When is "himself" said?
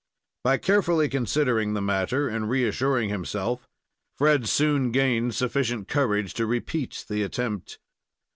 3.09-3.67